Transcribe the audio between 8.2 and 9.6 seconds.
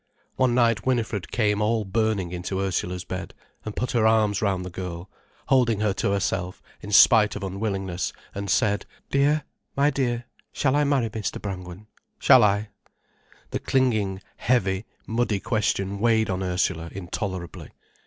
and said, "Dear,